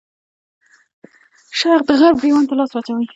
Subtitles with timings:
[1.59, 3.05] شرق د غرب ګرېوان ته لاس واچوي.